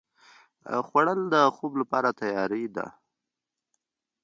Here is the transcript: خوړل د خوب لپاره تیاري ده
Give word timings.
خوړل 0.87 1.19
د 1.33 1.35
خوب 1.55 1.71
لپاره 1.81 2.09
تیاري 2.19 2.63
ده 2.75 2.85